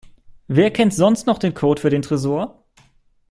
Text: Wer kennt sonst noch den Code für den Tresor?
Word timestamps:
Wer 0.47 0.71
kennt 0.71 0.95
sonst 0.95 1.27
noch 1.27 1.37
den 1.37 1.53
Code 1.53 1.79
für 1.79 1.91
den 1.91 2.01
Tresor? 2.01 2.65